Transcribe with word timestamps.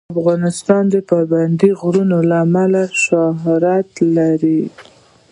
افغانستان 0.17 0.83
د 0.93 0.95
پابندی 1.09 1.71
غرونه 1.79 2.17
له 2.29 2.37
امله 2.45 2.83
شهرت 3.03 3.89
لري. 4.15 4.61